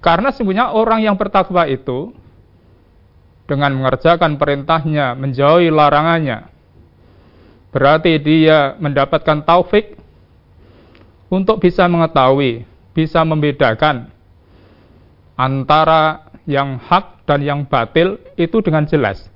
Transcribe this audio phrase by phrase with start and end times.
[0.00, 2.14] Karena sebenarnya orang yang bertakwa itu
[3.46, 6.50] dengan mengerjakan perintahnya, menjauhi larangannya,
[7.70, 9.94] berarti dia mendapatkan taufik
[11.30, 14.10] untuk bisa mengetahui, bisa membedakan
[15.36, 19.26] antara yang hak dan yang batil itu dengan jelas.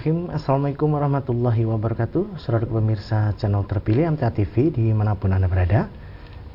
[0.00, 0.40] Bismillahirrahmanirrahim.
[0.40, 2.40] Assalamualaikum warahmatullahi wabarakatuh.
[2.40, 5.92] Saudara pemirsa channel terpilih MTA TV di mana pun Anda berada.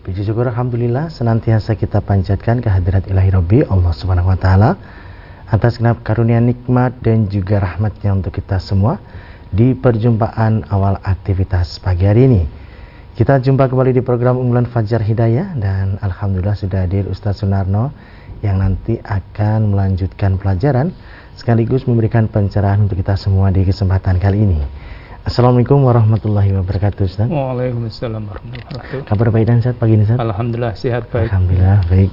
[0.01, 4.81] Puji syukur Alhamdulillah senantiasa kita panjatkan kehadirat ilahi Rabbi Allah subhanahu wa ta'ala
[5.45, 8.97] Atas genap karunia nikmat dan juga rahmatnya untuk kita semua
[9.53, 12.41] Di perjumpaan awal aktivitas pagi hari ini.
[13.13, 17.93] Kita jumpa kembali di program unggulan Fajar Hidayah Dan Alhamdulillah sudah hadir Ustaz Sunarno
[18.41, 20.97] Yang nanti akan melanjutkan pelajaran
[21.35, 24.59] sekaligus memberikan pencerahan untuk kita semua di kesempatan kali ini.
[25.27, 27.27] Assalamualaikum warahmatullahi wabarakatuh Ustaz.
[27.27, 29.09] Waalaikumsalam warahmatullahi wabarakatuh.
[29.09, 30.17] Kabar baik dan sehat pagi ini Ustaz?
[30.21, 31.27] Alhamdulillah sehat baik.
[31.27, 32.11] Alhamdulillah baik.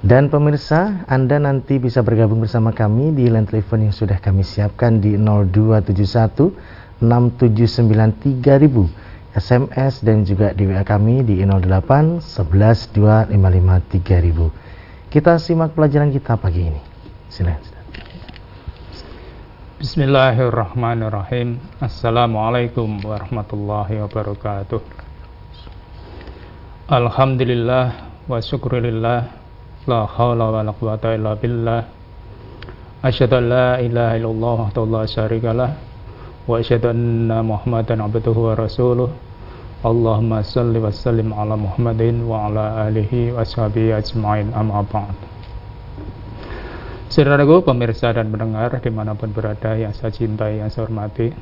[0.00, 4.96] Dan pemirsa, Anda nanti bisa bergabung bersama kami di line telepon yang sudah kami siapkan
[4.96, 12.96] di 0271 679 3000 SMS dan juga di WA kami di 08 11
[13.30, 15.12] 255 3000.
[15.12, 16.80] Kita simak pelajaran kita pagi ini.
[17.30, 17.79] Silakan.
[19.80, 21.56] Bismillahirrahmanirrahim.
[21.80, 24.76] Assalamualaikum warahmatullahi wabarakatuh.
[26.84, 29.32] Alhamdulillah wa syukurillah.
[29.88, 31.88] La hawla wa la quwata illa billah.
[33.00, 35.72] Asyhadu an la ilaha illallah wa la syarikalah
[36.44, 39.08] Wa asyhadu anna muhammadan abduhu wa rasuluh.
[39.80, 44.52] Allahumma salli wa sallim ala muhammadin wa ala alihi wa sahbihi ajma'in.
[44.52, 45.29] Amma ba'd
[47.10, 51.34] Saudaraku, pemirsa dan pendengar di mana pun berada yang saya cintai, yang saya hormati.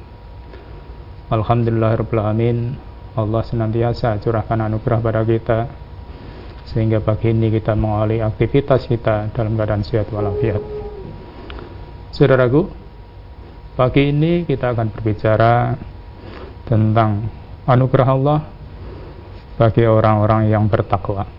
[1.28, 2.72] Alhamdulillahirrahmanirrahim
[3.12, 5.68] Allah senantiasa curahkan anugerah pada kita
[6.72, 10.60] Sehingga pagi ini kita mengawali aktivitas kita dalam keadaan sehat walafiat.
[12.16, 12.72] Saudaraku,
[13.76, 15.76] pagi ini kita akan berbicara
[16.64, 17.28] tentang
[17.68, 18.40] anugerah Allah
[19.60, 21.37] bagi orang-orang yang bertakwa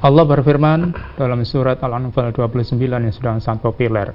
[0.00, 4.08] Allah berfirman dalam surat Al-Anfal 29 yang sedang sangat populer.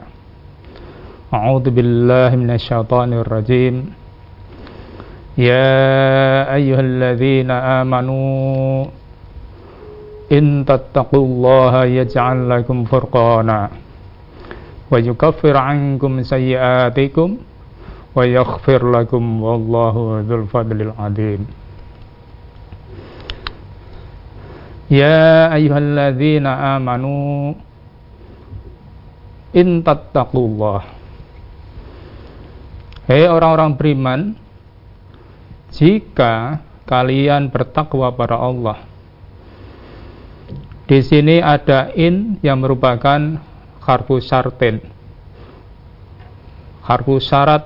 [1.29, 3.93] A'udzu billahi minasyaitonir rajim.
[5.37, 8.89] Ya ayyuhalladzina amanu
[10.33, 13.69] in tattaqullaha yaj'al lakum furqana
[14.89, 17.37] wa yukaffir 'ankum sayyi'atikum
[18.17, 21.45] wa yaghfir lakum wallahu dzul fadlil 'adzim.
[24.85, 27.57] Ya ayyuhalladzina amanu
[29.55, 30.85] in tattaqullah
[33.09, 34.21] Hei orang-orang beriman
[35.73, 38.81] jika kalian bertakwa pada Allah
[40.85, 43.41] di sini ada in yang merupakan
[43.81, 44.85] harfu syartin.
[46.85, 47.65] Harfu syarat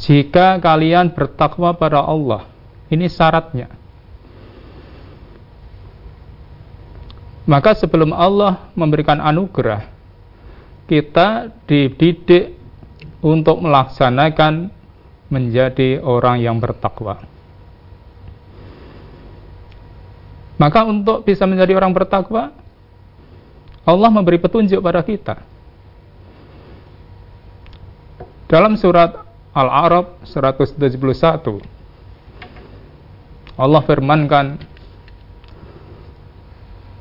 [0.00, 2.48] jika kalian bertakwa pada Allah
[2.88, 3.68] ini syaratnya
[7.42, 9.90] Maka sebelum Allah memberikan anugerah,
[10.86, 12.54] kita dididik
[13.22, 14.70] untuk melaksanakan
[15.32, 17.22] menjadi orang yang bertakwa.
[20.60, 22.54] Maka untuk bisa menjadi orang bertakwa,
[23.82, 25.42] Allah memberi petunjuk pada kita.
[28.46, 31.58] Dalam surat Al-A'raf 171,
[33.58, 34.60] Allah firmankan,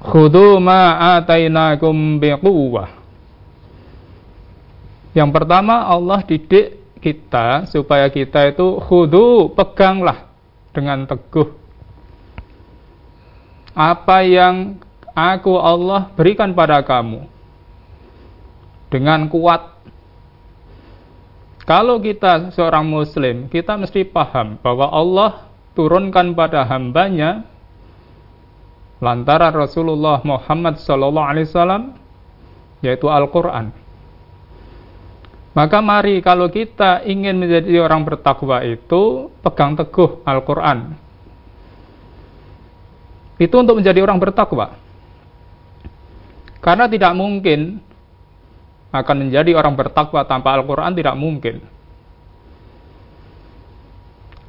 [0.01, 2.89] Khudu ma atainakum biquwah.
[5.13, 10.29] Yang pertama Allah didik kita supaya kita itu khudu peganglah
[10.71, 11.61] dengan teguh
[13.75, 14.79] apa yang
[15.15, 17.27] aku Allah berikan pada kamu
[18.91, 19.79] dengan kuat.
[21.63, 27.47] Kalau kita seorang muslim, kita mesti paham bahwa Allah turunkan pada hambanya
[29.01, 31.83] lantaran Rasulullah Muhammad Sallallahu Alaihi Wasallam
[32.85, 33.73] yaitu Al-Quran.
[35.51, 40.95] Maka mari kalau kita ingin menjadi orang bertakwa itu pegang teguh Al-Quran.
[43.41, 44.77] Itu untuk menjadi orang bertakwa.
[46.61, 47.81] Karena tidak mungkin
[48.93, 51.59] akan menjadi orang bertakwa tanpa Al-Quran tidak mungkin.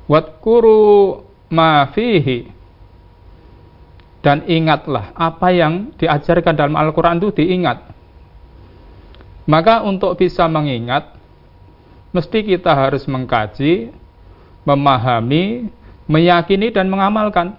[0.07, 2.62] Watkuru ma fihi
[4.23, 7.91] Dan ingatlah apa yang diajarkan dalam Al-Quran itu diingat.
[9.51, 11.19] Maka untuk bisa mengingat,
[12.15, 13.91] mesti kita harus mengkaji,
[14.63, 15.67] memahami,
[16.07, 17.59] meyakini dan mengamalkan.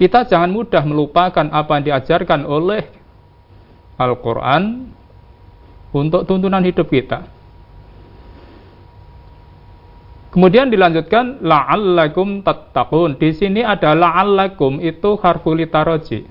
[0.00, 2.88] Kita jangan mudah melupakan apa yang diajarkan oleh
[4.00, 4.88] Al-Quran
[5.92, 7.28] untuk tuntunan hidup kita.
[10.30, 13.18] Kemudian dilanjutkan la'allakum tattaqun.
[13.18, 16.22] Di sini ada la'allakum itu harfu litaroji.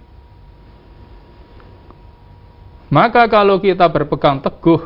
[2.89, 4.81] Maka kalau kita berpegang teguh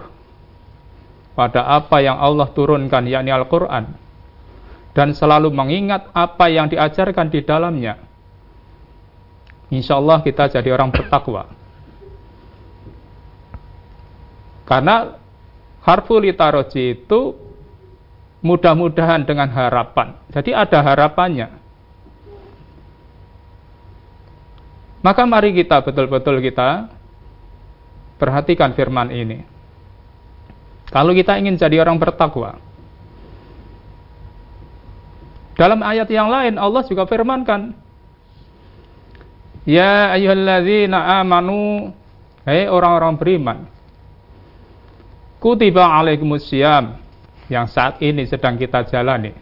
[1.37, 3.95] pada apa yang Allah turunkan yakni Al-Qur'an
[4.91, 8.01] dan selalu mengingat apa yang diajarkan di dalamnya.
[9.71, 11.49] Insya Allah kita jadi orang bertakwa.
[14.67, 15.17] Karena
[15.85, 17.52] harfu litaroji itu
[18.43, 20.19] mudah-mudahan dengan harapan.
[20.29, 21.47] Jadi ada harapannya.
[25.03, 26.91] Maka mari kita betul-betul kita
[28.19, 29.43] perhatikan firman ini.
[30.91, 32.59] Kalau kita ingin jadi orang bertakwa.
[35.55, 37.75] Dalam ayat yang lain Allah juga firmankan.
[39.63, 41.95] Ya ayyuhalladzina amanu
[42.43, 43.57] Hei orang-orang beriman
[45.39, 47.02] Kutiba alaikumusiyam
[47.51, 49.35] yang saat ini sedang kita jalani.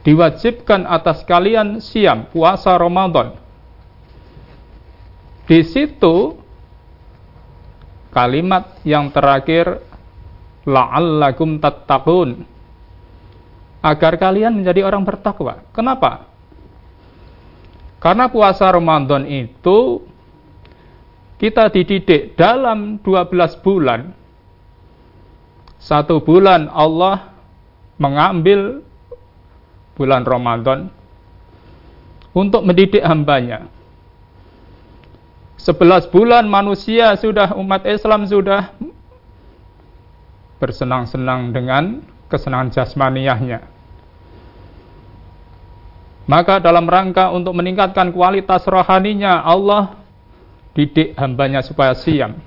[0.00, 3.36] Diwajibkan atas kalian siam puasa Ramadan.
[5.44, 6.40] Di situ
[8.14, 9.82] kalimat yang terakhir
[10.64, 12.48] la'allakum tattaqun
[13.80, 15.64] agar kalian menjadi orang bertakwa.
[15.72, 16.28] Kenapa?
[18.00, 20.00] Karena puasa Ramadan itu
[21.36, 24.19] kita dididik dalam 12 bulan
[25.80, 27.32] satu bulan Allah
[27.96, 28.84] mengambil
[29.96, 30.92] bulan Ramadan
[32.36, 33.66] untuk mendidik hambanya.
[35.60, 38.72] Sebelas bulan manusia sudah, umat Islam sudah
[40.56, 42.00] bersenang-senang dengan
[42.32, 43.60] kesenangan jasmaniahnya.
[46.24, 50.00] Maka dalam rangka untuk meningkatkan kualitas rohaninya, Allah
[50.72, 52.40] didik hambanya supaya siam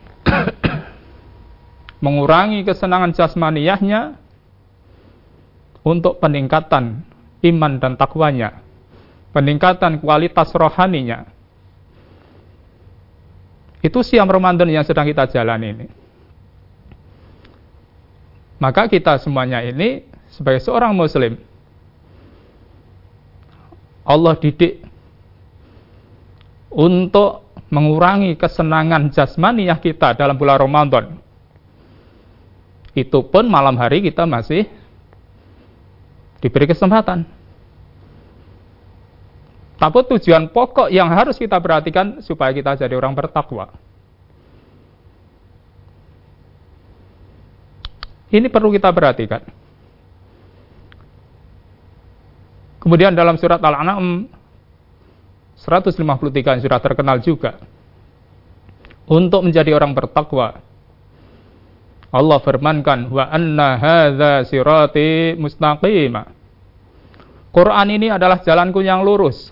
[2.03, 4.19] mengurangi kesenangan jasmaniyahnya
[5.87, 6.99] untuk peningkatan
[7.47, 8.59] iman dan takwanya,
[9.31, 11.23] peningkatan kualitas rohaninya.
[13.79, 15.87] Itu siam Ramadan yang sedang kita jalani ini.
[18.59, 21.35] Maka kita semuanya ini sebagai seorang muslim
[24.07, 24.79] Allah didik
[26.71, 31.22] untuk mengurangi kesenangan jasmaniyah kita dalam bulan Ramadan
[32.93, 34.69] itu pun malam hari kita masih
[36.37, 37.25] diberi kesempatan.
[39.81, 43.73] Tapi tujuan pokok yang harus kita perhatikan supaya kita jadi orang bertakwa.
[48.33, 49.43] Ini perlu kita perhatikan.
[52.81, 54.27] Kemudian dalam surat Al-An'am
[55.59, 57.61] 153 yang sudah terkenal juga.
[59.03, 60.63] Untuk menjadi orang bertakwa,
[62.13, 66.29] Allah firmankan wa anna hadza sirati mustaqima.
[67.49, 69.49] Quran ini adalah jalanku yang lurus.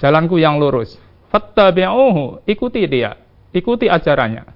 [0.00, 0.96] Jalanku yang lurus.
[1.28, 3.20] Fattabi'uhu, ikuti dia,
[3.52, 4.48] ikuti ajarannya.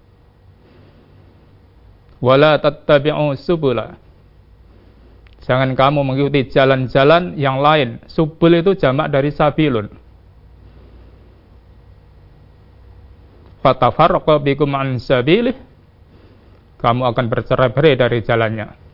[2.19, 3.95] Wala tattabi'u subula.
[5.49, 8.05] Jangan kamu mengikuti jalan-jalan yang lain.
[8.05, 9.89] Subul itu jamak dari sabilun.
[13.65, 15.57] Fatafarraqa bikum an sabilih
[16.79, 18.89] kamu akan bercerai-berai dari jalannya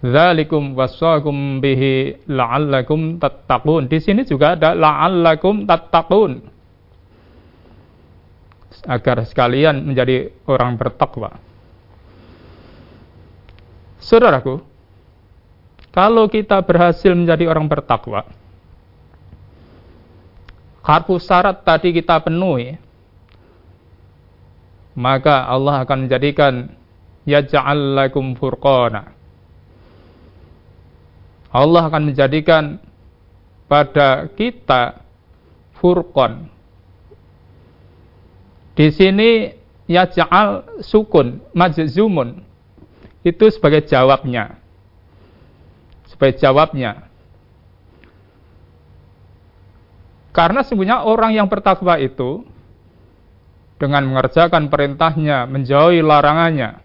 [0.00, 3.84] Zalikum wasaqum bihi la'allakum tattaqun.
[3.84, 6.40] Di sini juga ada la'allakum tattaqun.
[8.88, 11.36] Agar sekalian menjadi orang bertakwa.
[14.00, 14.64] Saudaraku,
[15.92, 18.24] kalau kita berhasil menjadi orang bertakwa,
[20.80, 22.76] harfu syarat tadi kita penuhi,
[24.96, 26.72] maka Allah akan menjadikan
[27.28, 29.12] yaj'al lakum furqana.
[31.50, 32.78] Allah akan menjadikan
[33.66, 35.02] pada kita
[35.78, 36.46] furqan.
[38.78, 39.50] Di sini
[39.90, 42.40] yaj'al sukun majzumun
[43.26, 44.56] itu sebagai jawabnya.
[46.08, 47.09] Sebagai jawabnya.
[50.30, 52.46] Karena sebenarnya orang yang bertakwa itu
[53.80, 56.78] dengan mengerjakan perintahnya, menjauhi larangannya,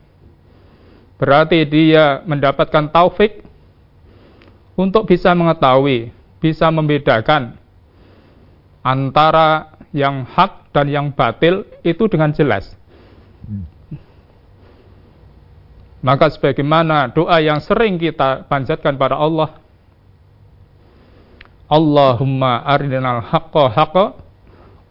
[1.20, 3.46] berarti dia mendapatkan taufik
[4.80, 6.10] untuk bisa mengetahui,
[6.42, 7.60] bisa membedakan
[8.82, 12.76] antara yang hak dan yang batil itu dengan jelas.
[16.06, 19.58] Maka sebagaimana doa yang sering kita panjatkan pada Allah,
[21.66, 24.06] Allahumma arinal haqqa haqqa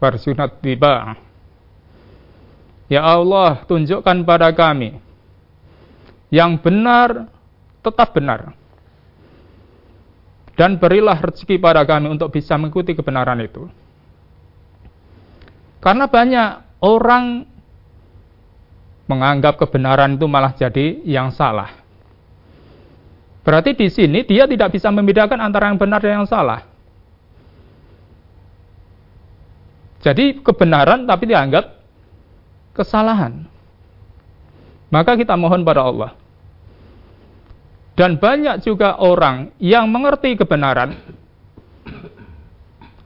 [0.02, 1.14] warsunat tiba.
[2.90, 4.99] Ya Allah, tunjukkan pada kami
[6.35, 7.31] yang benar
[7.81, 8.52] tetap benar.
[10.54, 13.66] Dan berilah rezeki pada kami untuk bisa mengikuti kebenaran itu.
[15.83, 17.45] Karena banyak orang
[19.04, 21.83] menganggap kebenaran itu malah jadi yang salah.
[23.44, 26.64] Berarti di sini dia tidak bisa membedakan antara yang benar dan yang salah.
[30.00, 31.64] Jadi kebenaran tapi dianggap
[32.72, 33.44] kesalahan.
[34.88, 36.12] Maka kita mohon pada Allah
[37.94, 40.98] dan banyak juga orang yang mengerti kebenaran,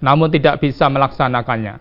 [0.00, 1.76] namun tidak bisa melaksanakannya.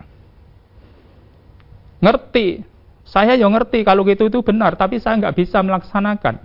[2.03, 2.67] Ngerti,
[3.07, 6.43] saya yang ngerti kalau gitu itu benar, tapi saya nggak bisa melaksanakan.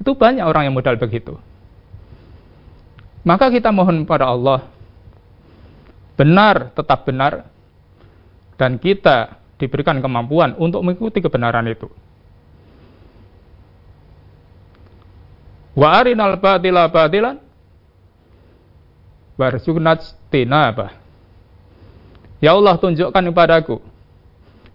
[0.00, 1.36] Itu banyak orang yang modal begitu.
[3.26, 4.70] Maka kita mohon pada Allah,
[6.14, 7.48] benar tetap benar,
[8.54, 11.90] dan kita diberikan kemampuan untuk mengikuti kebenaran itu.
[15.76, 17.36] Wa arinal batila batilan
[19.36, 20.96] warzuqnat tinaba.
[22.40, 23.80] Ya Allah tunjukkan kepadaku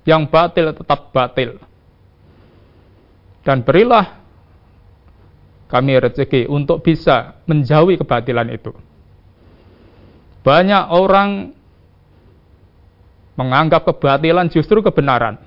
[0.05, 1.57] yang batil tetap batil.
[3.41, 4.20] Dan berilah
[5.71, 8.75] kami rezeki untuk bisa menjauhi kebatilan itu.
[10.43, 11.55] Banyak orang
[13.39, 15.39] menganggap kebatilan justru kebenaran.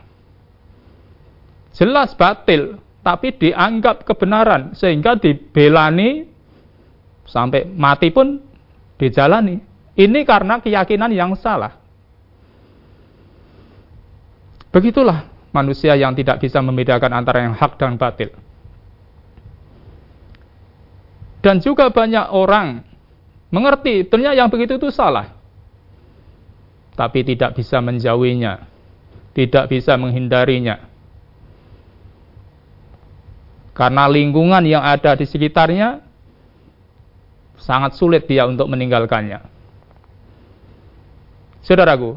[1.76, 6.24] Jelas batil, tapi dianggap kebenaran sehingga dibelani
[7.28, 8.40] sampai mati pun
[8.96, 9.60] dijalani.
[9.94, 11.76] Ini karena keyakinan yang salah.
[14.74, 18.34] Begitulah manusia yang tidak bisa membedakan antara yang hak dan batil.
[21.44, 22.80] Dan juga banyak orang
[23.52, 25.36] mengerti ternyata yang begitu itu salah.
[26.96, 28.64] Tapi tidak bisa menjauhinya,
[29.36, 30.94] tidak bisa menghindarinya
[33.74, 35.98] karena lingkungan yang ada di sekitarnya
[37.58, 39.42] sangat sulit dia untuk meninggalkannya.
[41.66, 42.14] Saudaraku,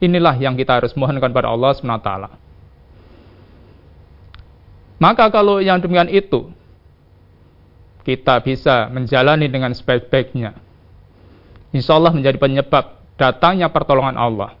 [0.00, 2.10] inilah yang kita harus mohonkan pada Allah SWT.
[4.96, 6.48] Maka kalau yang demikian itu,
[8.06, 10.54] kita bisa menjalani dengan sebaik-baiknya.
[11.74, 14.54] Insya Allah menjadi penyebab datangnya pertolongan Allah.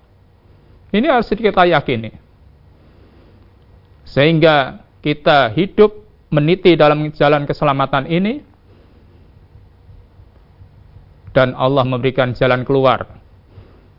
[0.90, 2.10] Ini harus kita yakini.
[4.02, 5.94] Sehingga kita hidup
[6.34, 8.42] meniti dalam jalan keselamatan ini
[11.30, 13.06] dan Allah memberikan jalan keluar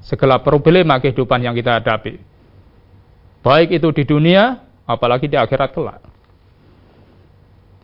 [0.03, 2.19] segala problema kehidupan yang kita hadapi.
[3.47, 6.03] Baik itu di dunia, apalagi di akhirat kelak.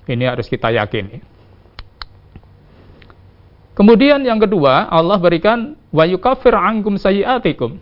[0.03, 1.32] Ini harus kita yakini.
[3.73, 7.81] Kemudian yang kedua, Allah berikan wa yukaffir ankum sayiatikum.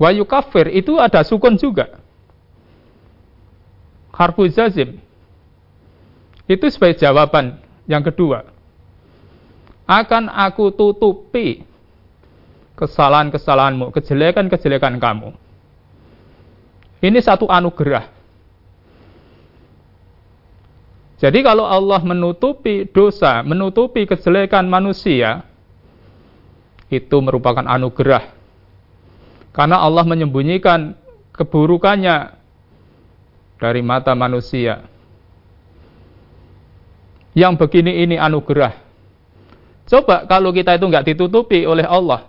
[0.00, 2.02] Wa yukaffir itu ada sukun juga
[4.12, 5.00] harfu jazim.
[6.46, 8.44] Itu sebagai jawaban yang kedua.
[9.88, 11.64] Akan aku tutupi
[12.76, 15.34] kesalahan-kesalahanmu, kejelekan-kejelekan kamu.
[17.02, 18.21] Ini satu anugerah.
[21.22, 25.46] Jadi kalau Allah menutupi dosa, menutupi kejelekan manusia,
[26.90, 28.34] itu merupakan anugerah.
[29.54, 30.98] Karena Allah menyembunyikan
[31.30, 32.34] keburukannya
[33.62, 34.82] dari mata manusia.
[37.38, 38.74] Yang begini ini anugerah.
[39.86, 42.26] Coba kalau kita itu nggak ditutupi oleh Allah.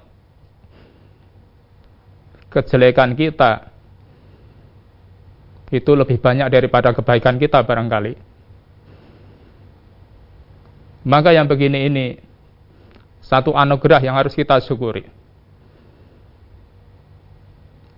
[2.53, 3.73] Kejelekan kita
[5.73, 8.32] itu lebih banyak daripada kebaikan kita barangkali.
[11.03, 12.05] Maka yang begini ini
[13.23, 15.07] satu anugerah yang harus kita syukuri.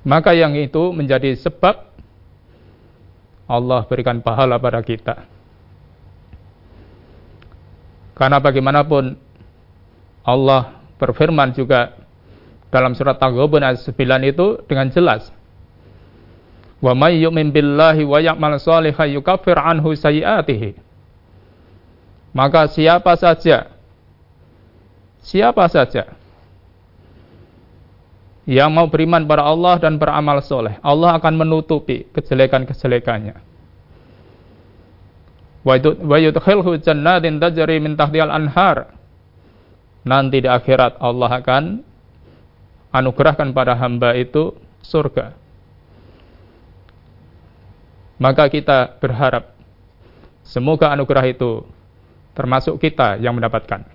[0.05, 1.81] Maka yang itu menjadi sebab
[3.49, 5.25] Allah berikan pahala pada kita.
[8.13, 9.17] Karena bagaimanapun
[10.25, 11.93] Allah berfirman juga
[12.69, 13.93] dalam surat Taghabun ayat 9
[14.29, 15.29] itu dengan jelas.
[16.81, 20.84] Wa may yu'min billahi wa ya'mal shalihan yukaffir anhu sayiatihi.
[22.35, 23.71] Maka siapa saja
[25.23, 26.11] siapa saja
[28.45, 33.41] yang mau beriman pada Allah dan beramal soleh, Allah akan menutupi kejelekan-kejelekannya.
[35.65, 35.81] wa
[38.29, 38.77] anhar
[40.05, 41.81] nanti di akhirat Allah akan
[42.93, 44.53] anugerahkan pada hamba itu
[44.85, 45.33] surga
[48.21, 49.57] maka kita berharap
[50.45, 51.65] semoga anugerah itu
[52.35, 53.87] termasuk kita yang mendapatkan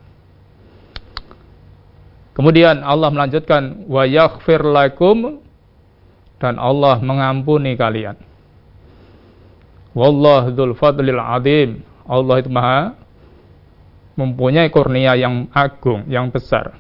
[2.35, 5.45] kemudian Allah melanjutkan wa yaghfir lakum
[6.41, 8.17] dan Allah mengampuni kalian
[9.91, 11.83] Wallahu dzul fadlil azim.
[12.07, 12.95] Allah itu maha
[14.19, 16.75] mempunyai kurnia yang agung, yang besar.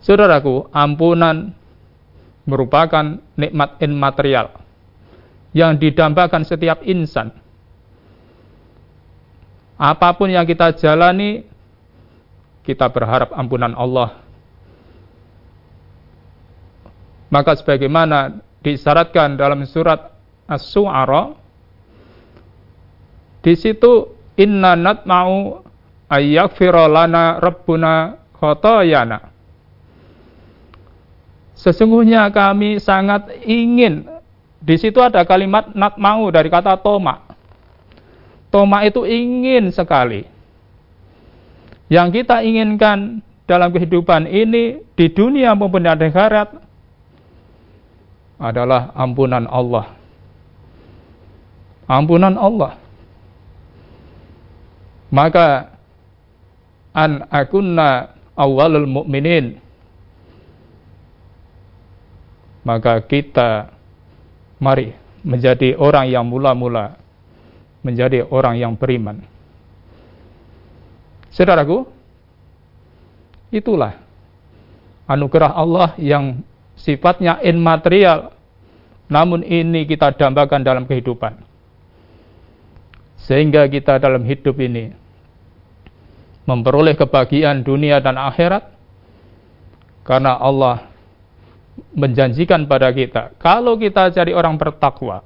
[0.00, 1.52] Saudaraku, ampunan
[2.48, 4.56] merupakan nikmat immaterial
[5.52, 7.32] yang didambakan setiap insan.
[9.78, 11.46] Apa pun yang kita jalani,
[12.66, 14.18] kita berharap ampunan Allah.
[17.30, 20.10] Maka sebagaimana disyaratkan dalam surat
[20.50, 21.36] As-Su'ara
[23.38, 25.62] di situ inna natma'u
[26.10, 29.30] ayyaghfira lana rabbuna khotoyana.
[31.54, 34.08] Sesungguhnya kami sangat ingin
[34.58, 37.27] di situ ada kalimat natma'u dari kata toma.
[38.48, 40.24] Toma itu ingin sekali.
[41.88, 46.48] Yang kita inginkan dalam kehidupan ini di dunia maupun di akhirat
[48.38, 49.98] adalah ampunan Allah
[51.88, 52.76] ampunan Allah.
[55.08, 55.72] Maka
[56.92, 59.56] an akunna awalul mu'minin
[62.60, 63.72] maka kita
[64.60, 64.92] mari
[65.24, 67.00] menjadi orang yang mula-mula
[67.82, 69.22] menjadi orang yang beriman.
[71.30, 71.86] Saudaraku,
[73.54, 73.96] itulah
[75.06, 76.42] anugerah Allah yang
[76.76, 78.38] sifatnya immaterial
[79.08, 81.40] namun ini kita dambakan dalam kehidupan.
[83.24, 84.92] Sehingga kita dalam hidup ini
[86.48, 88.72] memperoleh kebahagiaan dunia dan akhirat
[90.00, 90.88] karena Allah
[91.92, 95.20] menjanjikan pada kita kalau kita jadi orang bertakwa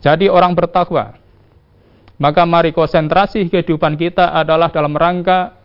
[0.00, 1.16] jadi orang bertakwa
[2.16, 5.58] maka mari konsentrasi kehidupan kita adalah dalam rangka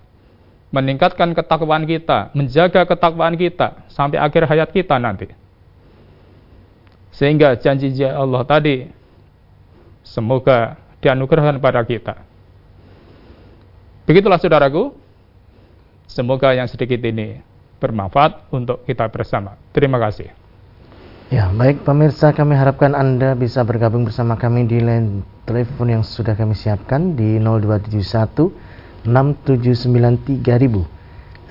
[0.69, 5.33] meningkatkan ketakwaan kita, menjaga ketakwaan kita sampai akhir hayat kita nanti.
[7.09, 8.85] Sehingga janji Allah tadi
[10.09, 10.73] Semoga
[11.05, 12.17] dianugerahkan pada kita.
[14.09, 14.97] Begitulah saudaraku.
[16.09, 17.37] Semoga yang sedikit ini
[17.77, 19.53] bermanfaat untuk kita bersama.
[19.69, 20.38] Terima kasih.
[21.29, 26.33] Ya, baik pemirsa, kami harapkan Anda bisa bergabung bersama kami di line telepon yang sudah
[26.33, 30.89] kami siapkan di 0271 6793000.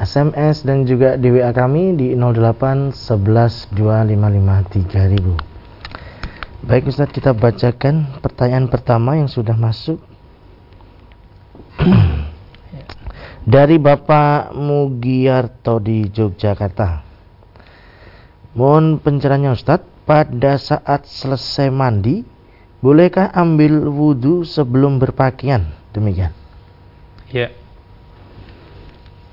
[0.02, 6.66] SMS dan juga di WA kami di 08 11 255 3000.
[6.66, 10.02] Baik Ustaz, kita bacakan pertanyaan pertama yang sudah masuk.
[13.46, 17.07] Dari Bapak Mugiarto di Yogyakarta.
[18.56, 22.24] Mohon pencerahannya Ustaz, pada saat selesai mandi,
[22.80, 25.68] bolehkah ambil wudhu sebelum berpakaian?
[25.92, 26.32] Demikian.
[27.28, 27.52] Ya.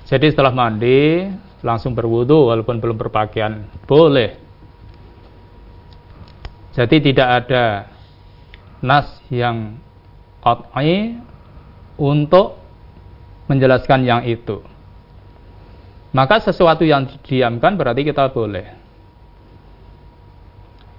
[0.06, 1.32] Jadi setelah mandi,
[1.64, 3.64] langsung berwudhu walaupun belum berpakaian.
[3.88, 4.46] Boleh
[6.76, 7.88] jadi tidak ada
[8.84, 9.80] nas yang
[10.44, 11.16] qat'i
[11.96, 12.60] untuk
[13.48, 14.60] menjelaskan yang itu.
[16.12, 18.75] Maka sesuatu yang didiamkan berarti kita boleh.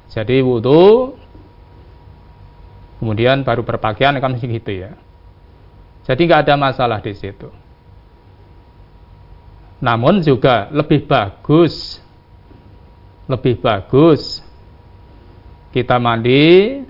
[0.08, 1.16] Jadi wudhu,
[3.00, 4.96] kemudian baru berpakaian kan gitu ya.
[6.08, 7.52] Jadi nggak ada masalah di situ.
[9.84, 12.02] Namun juga lebih bagus,
[13.28, 14.42] lebih bagus
[15.78, 16.82] kita mandi,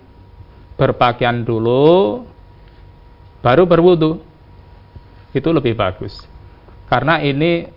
[0.80, 2.24] berpakaian dulu,
[3.44, 4.24] baru berwudu.
[5.36, 6.24] Itu lebih bagus.
[6.88, 7.68] Karena ini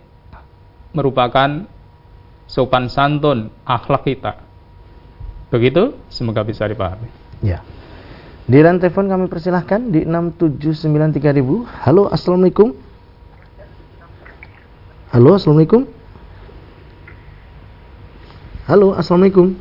[0.95, 1.67] merupakan
[2.47, 4.39] sopan santun akhlak kita.
[5.51, 7.11] Begitu, semoga bisa dipahami.
[7.43, 7.59] Ya.
[8.47, 11.67] Di line telepon kami persilahkan di 6793000.
[11.85, 12.71] Halo, Assalamualaikum.
[15.11, 15.83] Halo, Assalamualaikum.
[18.71, 19.51] Halo, Assalamualaikum.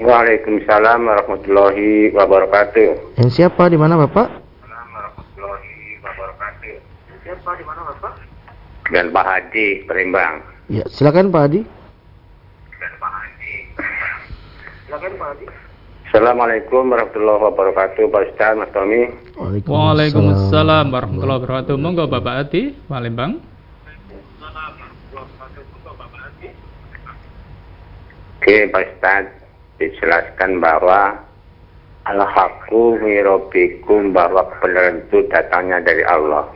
[0.00, 3.20] Waalaikumsalam warahmatullahi wabarakatuh.
[3.20, 4.32] Yang siapa di mana Bapak?
[7.20, 8.16] Siapa di mana Bapak?
[8.90, 10.40] Dan Pak Haji Perimbang.
[10.72, 11.60] Ya, silakan Pak Haji.
[12.80, 13.54] Dan Pak Haji.
[14.90, 15.46] Silakan Pak Haji.
[16.10, 19.06] Assalamualaikum warahmatullahi wabarakatuh Pak Ustaz Mas Tommy
[19.38, 23.38] Waalaikumsalam warahmatullahi wabarakatuh Monggo Bapak Adi Palembang
[28.42, 29.30] Oke Pak Ustaz
[29.78, 31.22] dijelaskan bahwa
[32.10, 36.50] Al-haqqu mirobikum bahwa kebenaran itu datangnya dari Allah.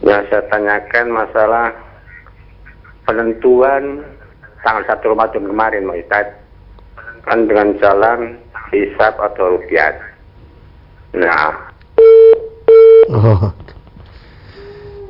[0.00, 1.76] Ya saya tanyakan masalah
[3.04, 4.08] penentuan
[4.62, 6.26] tanggal 1 Ramadan kemarin Pak Ustaz.
[7.28, 8.40] Kan dengan jalan
[8.72, 9.92] hisab atau rupiah.
[11.12, 11.52] Nah.
[13.12, 13.52] Oh.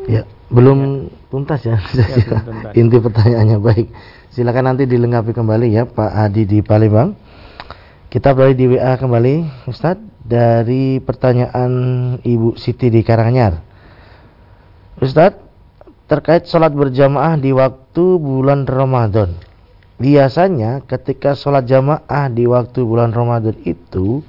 [0.08, 1.76] Ya, belum tuntas ya.
[1.94, 2.72] ya tuntas.
[2.74, 3.86] Inti pertanyaannya baik.
[4.32, 7.16] Silakan nanti dilengkapi kembali ya Pak Adi di Palembang.
[8.08, 11.72] Kita balik di WA kembali Ustadz dari pertanyaan
[12.24, 13.60] Ibu Siti di Karanganyar.
[14.96, 15.47] Ustadz,
[16.08, 19.36] terkait sholat berjamaah di waktu bulan Ramadan.
[20.00, 24.24] Biasanya ketika sholat jamaah di waktu bulan Ramadan itu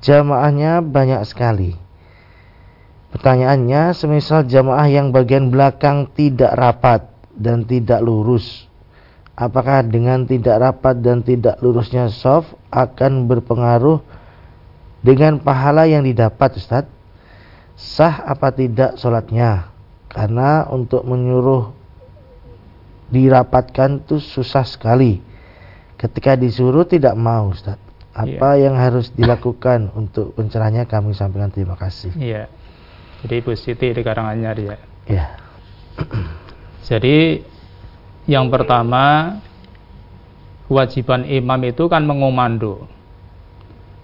[0.00, 1.76] jamaahnya banyak sekali.
[3.10, 8.70] Pertanyaannya, semisal jamaah yang bagian belakang tidak rapat dan tidak lurus,
[9.34, 13.98] apakah dengan tidak rapat dan tidak lurusnya soft akan berpengaruh
[15.02, 16.86] dengan pahala yang didapat Ustaz?
[17.74, 19.69] Sah apa tidak sholatnya?
[20.10, 21.70] Karena untuk menyuruh
[23.14, 25.22] dirapatkan itu susah sekali.
[25.94, 27.78] Ketika disuruh tidak mau Ustaz.
[28.10, 28.66] Apa yeah.
[28.66, 32.10] yang harus dilakukan untuk pencerahannya kami sampaikan terima kasih.
[32.18, 32.46] Iya.
[32.46, 32.46] Yeah.
[33.22, 34.76] Jadi Ibu Siti di Karanganyar ya.
[35.06, 35.26] Ya.
[36.88, 37.44] Jadi
[38.26, 39.36] yang pertama
[40.66, 42.88] kewajiban imam itu kan mengomando.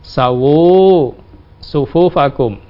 [0.06, 1.16] Sawu
[1.58, 2.62] sufufakum.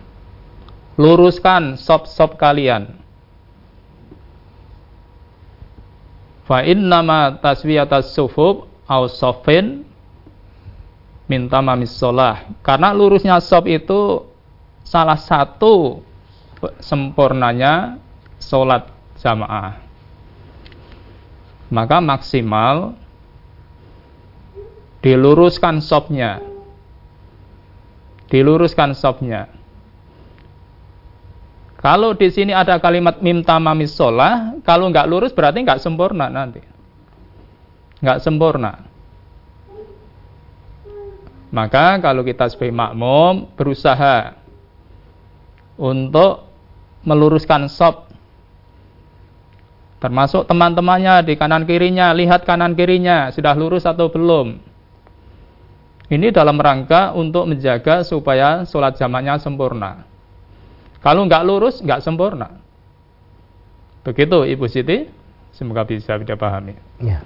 [0.97, 2.97] Luruskan sop-sop kalian.
[6.47, 9.83] Fa innama taswiyatas sufuf au sofin
[11.27, 12.47] minta mamis sholah.
[12.63, 14.23] Karena lurusnya sop itu
[14.87, 16.01] salah satu
[16.79, 17.99] sempurnanya
[18.39, 18.87] sholat
[19.19, 19.83] jamaah.
[21.67, 22.95] Maka maksimal
[25.03, 26.39] diluruskan sopnya.
[28.31, 29.51] Diluruskan sopnya.
[31.87, 36.59] Kalau di sini ada kalimat minta mamis sholah, kalau nggak lurus berarti nggak sempurna nanti.
[38.03, 38.83] Nggak sempurna.
[41.55, 44.35] Maka kalau kita sebagai makmum berusaha
[45.79, 46.51] untuk
[47.07, 48.11] meluruskan sop
[50.03, 54.59] termasuk teman-temannya di kanan kirinya lihat kanan kirinya sudah lurus atau belum
[56.11, 60.16] ini dalam rangka untuk menjaga supaya sholat jamaknya sempurna
[61.01, 62.61] kalau nggak lurus nggak sempurna
[64.07, 65.09] begitu Ibu Siti
[65.57, 67.21] semoga bisa dipahami ya.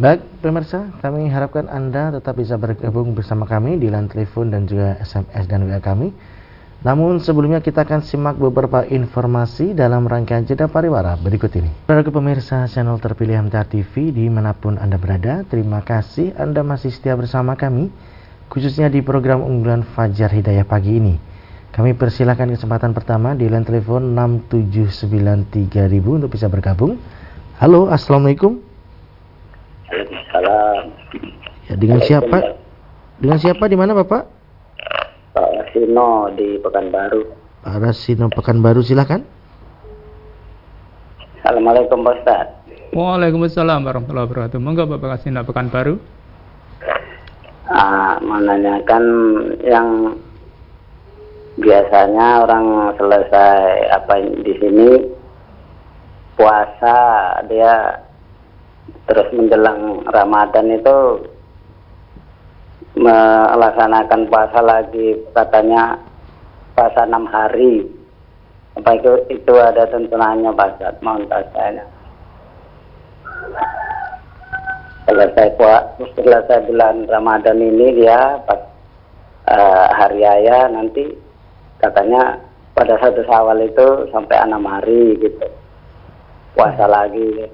[0.00, 4.96] Baik, pemirsa, kami harapkan Anda tetap bisa bergabung bersama kami di line telepon dan juga
[4.96, 6.16] SMS dan WA kami
[6.80, 11.68] namun sebelumnya kita akan simak beberapa informasi dalam rangkaian jeda pariwara berikut ini.
[11.84, 16.88] Para pemirsa channel terpilih MTA TV di mana pun Anda berada, terima kasih Anda masih
[16.88, 17.92] setia bersama kami,
[18.48, 21.14] khususnya di program unggulan Fajar Hidayah pagi ini.
[21.70, 26.98] Kami persilahkan kesempatan pertama di line telepon 6793000 untuk bisa bergabung.
[27.62, 28.58] Halo, Assalamualaikum.
[29.86, 30.82] Waalaikumsalam.
[31.70, 32.58] Ya, dengan siapa?
[33.22, 34.22] Dengan siapa di mana Bapak?
[35.30, 37.22] Pak Rasino di Pekanbaru.
[37.62, 39.22] Pak Rasino Pekanbaru silakan.
[41.38, 42.46] Assalamualaikum Pak Ustaz.
[42.90, 44.58] Waalaikumsalam warahmatullahi wabarakatuh.
[44.58, 45.94] Monggo Bapak Rasino Pekanbaru.
[47.70, 49.04] Ah, menanyakan
[49.62, 50.18] yang
[51.60, 54.90] biasanya orang selesai apa di sini
[56.34, 56.98] puasa
[57.46, 58.00] dia
[59.06, 60.98] terus menjelang Ramadan itu
[62.96, 66.00] melaksanakan puasa lagi katanya
[66.74, 67.86] puasa enam hari.
[68.74, 71.84] Apa itu itu ada tuntunannya Pak Ustaz mohon tanya
[75.10, 78.62] selesai puasa selesai bulan Ramadan ini dia pas
[79.50, 81.10] uh, hari raya nanti
[81.80, 82.38] katanya
[82.76, 85.46] pada satu sawal itu sampai enam hari gitu
[86.54, 87.48] puasa lagi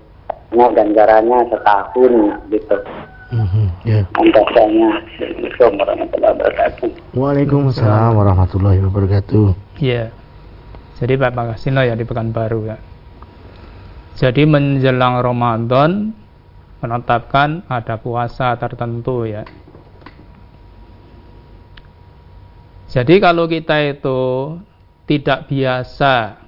[0.53, 2.15] ya ganjarannya setahun
[2.51, 2.79] gitu
[3.27, 4.07] Mm-hmm, yeah.
[4.23, 6.89] Assalamualaikum warahmatullahi wabarakatuh.
[7.11, 9.47] Waalaikumsalam warahmatullahi wabarakatuh.
[9.83, 10.15] Iya.
[11.03, 12.79] Jadi Bapak Kasino ya di Pekanbaru ya.
[14.15, 16.15] Jadi menjelang Ramadan
[16.79, 19.43] menetapkan ada puasa tertentu ya.
[22.87, 24.55] Jadi kalau kita itu
[25.07, 26.43] tidak biasa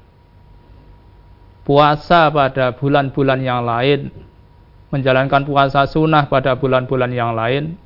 [1.67, 4.09] puasa pada bulan-bulan yang lain
[4.89, 7.77] menjalankan puasa sunnah pada bulan-bulan yang lain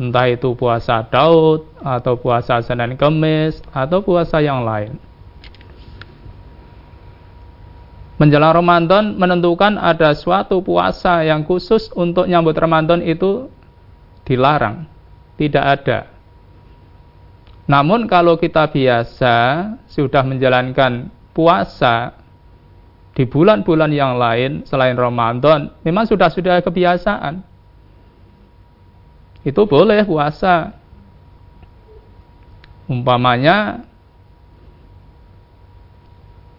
[0.00, 4.96] entah itu puasa Daud atau puasa Senin Kemis atau puasa yang lain
[8.16, 13.52] menjelang Ramadan menentukan ada suatu puasa yang khusus untuk nyambut Ramadan itu
[14.24, 14.88] dilarang,
[15.36, 15.98] tidak ada.
[17.66, 19.36] Namun kalau kita biasa
[19.90, 22.14] sudah menjalankan puasa
[23.10, 27.42] di bulan-bulan yang lain selain Ramadan, memang sudah sudah kebiasaan.
[29.42, 30.78] Itu boleh puasa.
[32.86, 33.82] Umpamanya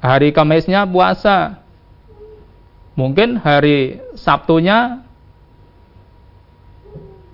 [0.03, 1.63] hari Kamisnya puasa.
[2.99, 5.06] Mungkin hari Sabtunya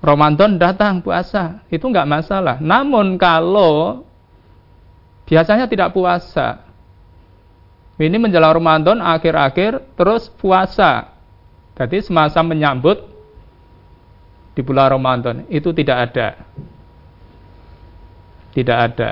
[0.03, 2.59] Ramadan datang puasa, itu nggak masalah.
[2.59, 4.03] Namun kalau
[5.23, 6.59] biasanya tidak puasa,
[7.95, 11.15] ini menjelang Ramadan akhir-akhir terus puasa.
[11.79, 12.99] Jadi semasa menyambut
[14.51, 16.29] di bulan Ramadan itu tidak ada.
[18.51, 19.11] Tidak ada.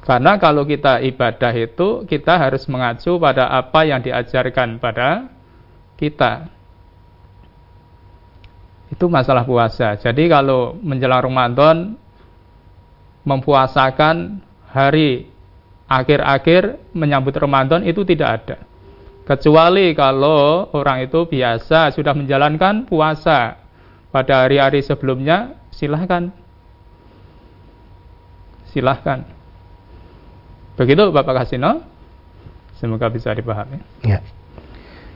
[0.00, 5.28] Karena kalau kita ibadah itu kita harus mengacu pada apa yang diajarkan pada
[6.00, 6.57] kita.
[8.98, 9.94] Itu masalah puasa.
[9.94, 11.94] Jadi kalau menjelang Ramadan
[13.22, 15.30] mempuasakan hari
[15.86, 18.56] akhir-akhir menyambut Ramadan itu tidak ada.
[19.22, 23.60] Kecuali kalau orang itu biasa sudah menjalankan puasa
[24.10, 26.32] pada hari-hari sebelumnya, silahkan.
[28.72, 29.22] Silahkan.
[30.74, 31.86] Begitu Bapak Kasino.
[32.78, 33.78] Semoga bisa dipahami.
[34.06, 34.22] Ya.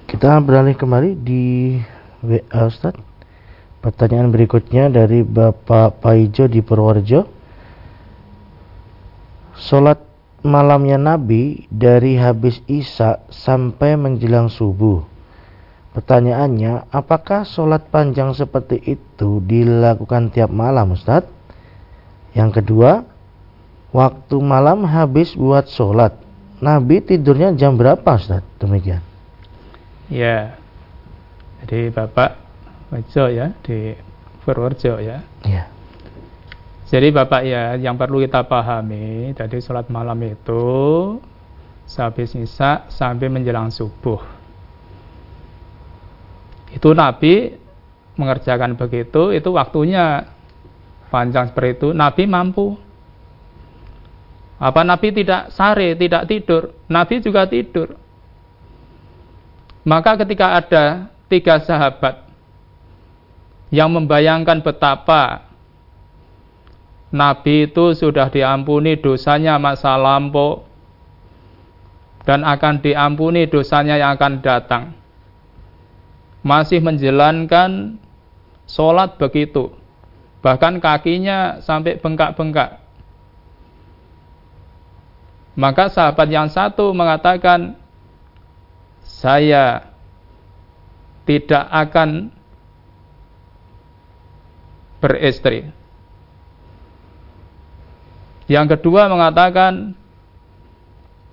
[0.07, 1.79] Kita beralih kembali di
[2.21, 3.12] WA Ustaz.
[3.83, 7.27] Pertanyaan berikutnya dari Bapak Paijo di Purworejo.
[9.59, 9.99] Salat
[10.47, 15.03] malamnya Nabi dari habis Isya sampai menjelang subuh.
[15.93, 21.29] Pertanyaannya, apakah sholat panjang seperti itu dilakukan tiap malam Ustaz?
[22.33, 23.05] Yang kedua,
[23.93, 26.17] waktu malam habis buat sholat.
[26.63, 28.41] Nabi tidurnya jam berapa Ustaz?
[28.57, 29.05] Demikian.
[30.09, 30.57] Ya,
[31.61, 32.42] jadi Bapak
[32.93, 33.97] Wajo ya di
[34.45, 35.25] Purworejo ya.
[35.49, 35.65] Ya.
[36.93, 41.17] Jadi Bapak ya yang perlu kita pahami tadi sholat malam itu
[41.89, 44.21] sampai sisa sampai menjelang subuh.
[46.69, 47.57] Itu Nabi
[48.21, 50.29] mengerjakan begitu itu waktunya
[51.09, 52.77] panjang seperti itu Nabi mampu.
[54.61, 56.77] Apa Nabi tidak sare, tidak tidur?
[56.93, 57.97] Nabi juga tidur.
[59.83, 62.32] Maka ketika ada tiga sahabat
[63.73, 65.49] yang membayangkan betapa
[67.13, 70.65] Nabi itu sudah diampuni dosanya masa lampau
[72.25, 74.85] dan akan diampuni dosanya yang akan datang.
[76.45, 78.01] Masih menjalankan
[78.69, 79.73] sholat begitu.
[80.41, 82.83] Bahkan kakinya sampai bengkak-bengkak.
[85.53, 87.77] Maka sahabat yang satu mengatakan,
[89.05, 89.93] saya
[91.29, 92.33] tidak akan
[95.03, 95.67] beristri.
[98.47, 99.99] Yang kedua mengatakan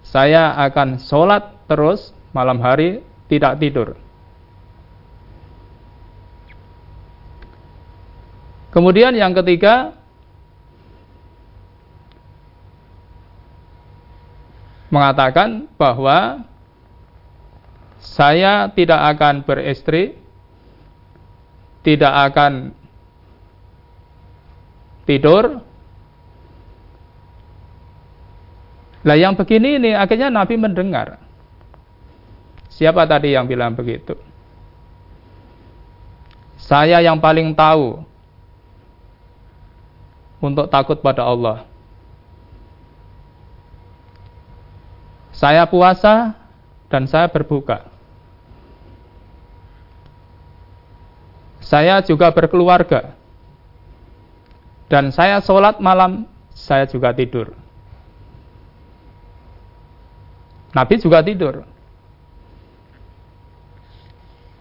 [0.02, 3.94] saya akan sholat terus malam hari tidak tidur.
[8.74, 9.94] Kemudian yang ketiga
[14.90, 16.46] mengatakan bahwa
[18.02, 20.18] saya tidak akan beristri,
[21.86, 22.74] tidak akan
[25.10, 25.66] tidur.
[29.02, 31.18] Lah yang begini ini akhirnya Nabi mendengar.
[32.70, 34.14] Siapa tadi yang bilang begitu?
[36.62, 38.06] Saya yang paling tahu
[40.38, 41.66] untuk takut pada Allah.
[45.34, 46.38] Saya puasa
[46.92, 47.90] dan saya berbuka.
[51.64, 53.19] Saya juga berkeluarga
[54.90, 57.54] dan saya sholat malam, saya juga tidur.
[60.74, 61.62] Nabi juga tidur.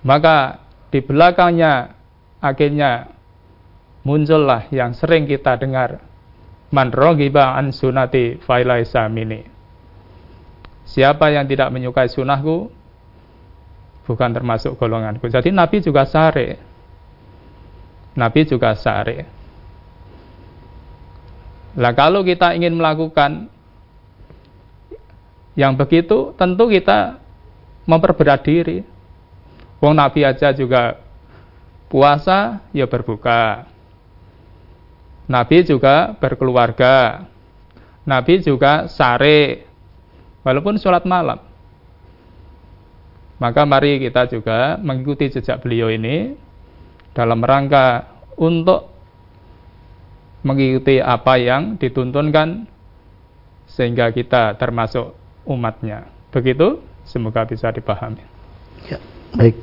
[0.04, 0.62] Maka
[0.92, 1.96] di belakangnya
[2.40, 3.12] akhirnya
[4.04, 6.00] muncullah yang sering kita dengar
[6.72, 9.44] man rogiba an sunati failaisa mini.
[10.88, 12.72] Siapa yang tidak menyukai sunahku
[14.08, 15.28] bukan termasuk golonganku.
[15.28, 16.56] Jadi Nabi juga sare.
[18.16, 19.37] Nabi juga sare.
[21.78, 23.46] Lah kalau kita ingin melakukan
[25.54, 27.22] yang begitu, tentu kita
[27.86, 28.82] memperberat diri.
[29.78, 30.98] Wong Nabi aja juga
[31.86, 33.70] puasa, ya berbuka.
[35.30, 37.26] Nabi juga berkeluarga.
[38.02, 39.68] Nabi juga sare,
[40.42, 41.38] walaupun sholat malam.
[43.38, 46.34] Maka mari kita juga mengikuti jejak beliau ini.
[47.18, 48.97] dalam rangka untuk
[50.42, 52.68] mengikuti apa yang dituntunkan
[53.68, 55.14] sehingga kita termasuk
[55.46, 56.08] umatnya.
[56.30, 58.22] Begitu, semoga bisa dipahami.
[58.86, 58.98] Ya,
[59.34, 59.56] baik.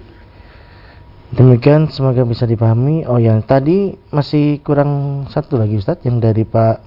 [1.35, 3.03] Demikian semoga bisa dipahami.
[3.09, 6.77] Oh yang tadi masih kurang satu lagi Ustadz yang dari Pak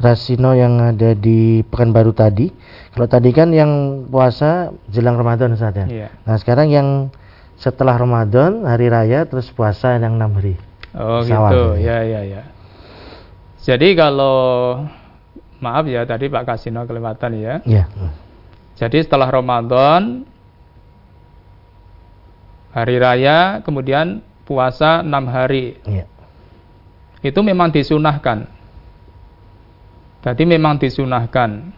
[0.00, 2.52] Rasino yang ada di Pekanbaru tadi.
[2.94, 5.86] Kalau tadi kan yang puasa jelang Ramadan Ustadz ya.
[5.88, 6.08] Iya.
[6.28, 6.88] Nah sekarang yang
[7.58, 10.54] setelah Ramadan hari raya terus puasa yang enam hari.
[10.94, 11.86] Oh Sawal gitu, ini.
[11.90, 12.42] ya ya ya.
[13.60, 14.80] Jadi kalau
[15.60, 17.54] maaf ya tadi Pak Kasino kelewatan ya.
[17.68, 17.84] Ya.
[18.80, 20.24] Jadi setelah Ramadan
[22.72, 26.08] hari raya kemudian puasa enam hari Ya.
[27.20, 28.48] itu memang disunahkan.
[30.24, 31.72] Jadi memang disunahkan.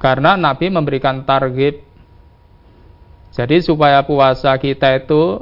[0.00, 1.82] Karena Nabi memberikan target.
[3.30, 5.38] Jadi supaya puasa kita itu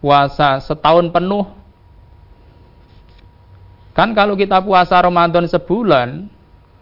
[0.00, 1.59] puasa setahun penuh.
[4.00, 6.24] Kan kalau kita puasa Ramadan sebulan,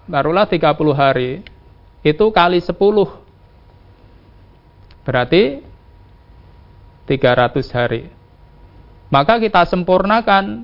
[0.07, 1.43] barulah 30 hari,
[2.07, 2.79] itu kali 10.
[5.03, 5.59] Berarti
[7.11, 8.07] 300 hari.
[9.11, 10.63] Maka kita sempurnakan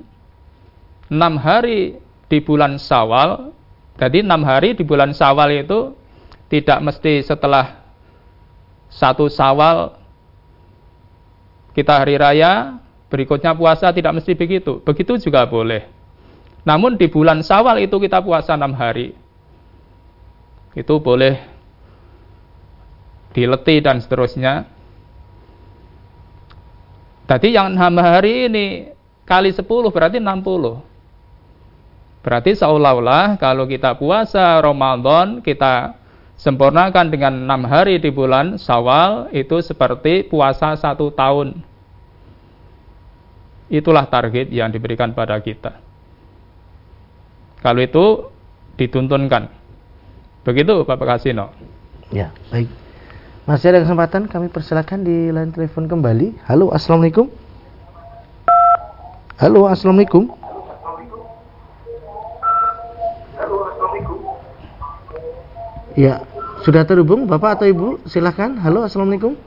[1.11, 1.99] 6 hari
[2.31, 3.51] di bulan Syawal.
[3.99, 5.91] Jadi 6 hari di bulan Syawal itu
[6.47, 7.83] tidak mesti setelah
[8.87, 9.91] satu Syawal
[11.75, 12.79] kita hari raya,
[13.11, 14.79] berikutnya puasa tidak mesti begitu.
[14.79, 16.04] Begitu juga boleh.
[16.65, 19.13] Namun di bulan Syawal itu kita puasa 6 hari.
[20.73, 21.37] Itu boleh
[23.31, 24.65] dileti dan seterusnya.
[27.29, 28.65] Tadi yang 6 hari ini
[29.29, 29.61] kali 10
[29.93, 30.81] berarti 60.
[32.25, 35.93] Berarti seolah-olah kalau kita puasa Ramadan kita
[36.41, 41.61] sempurnakan dengan 6 hari di bulan Syawal itu seperti puasa satu tahun.
[43.69, 45.84] Itulah target yang diberikan pada kita.
[47.63, 48.29] Kalau itu
[48.75, 49.47] dituntunkan.
[50.45, 51.49] Begitu Bapak Kasino.
[52.13, 52.69] Ya, baik.
[53.45, 56.49] Masih ada kesempatan kami persilakan di line telepon kembali.
[56.49, 57.29] Halo, Assalamualaikum.
[59.37, 60.33] Halo, Assalamualaikum.
[65.95, 66.27] Ya,
[66.67, 68.03] sudah terhubung Bapak atau Ibu?
[68.09, 68.57] Silahkan.
[68.59, 69.37] Halo, Assalamualaikum.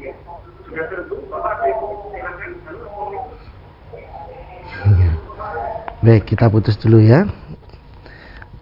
[0.00, 0.14] Ya.
[6.06, 7.28] Baik, kita putus dulu ya.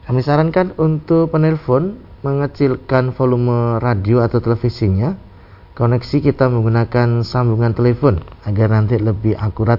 [0.09, 5.13] Kami sarankan untuk penelpon mengecilkan volume radio atau televisinya.
[5.77, 9.77] Koneksi kita menggunakan sambungan telepon agar nanti lebih akurat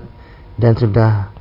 [0.53, 1.33] dan sudah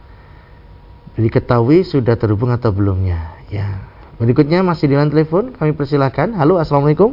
[1.20, 3.36] diketahui sudah terhubung atau belumnya.
[3.52, 3.76] Ya.
[4.16, 6.32] Berikutnya masih di line telepon, kami persilakan.
[6.32, 7.12] Halo, assalamualaikum.